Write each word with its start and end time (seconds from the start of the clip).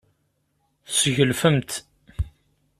Tesgelfemt. 0.87 1.71